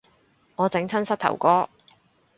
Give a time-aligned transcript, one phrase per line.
[0.55, 1.69] 我整親膝頭哥